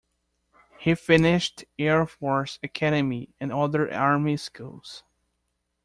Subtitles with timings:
[0.79, 5.03] He finished Air force academy and other army schools.